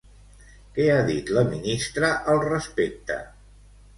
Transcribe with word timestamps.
Què 0.77 0.85
ha 0.93 1.01
dit 1.09 1.29
la 1.39 1.43
ministra 1.51 2.11
al 2.33 2.41
respecte? 2.47 3.21